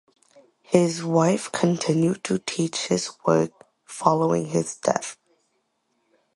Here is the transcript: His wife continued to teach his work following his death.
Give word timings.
His 0.63 1.03
wife 1.03 1.51
continued 1.51 2.23
to 2.23 2.39
teach 2.39 2.87
his 2.87 3.11
work 3.23 3.51
following 3.85 4.47
his 4.47 4.75
death. 4.75 5.15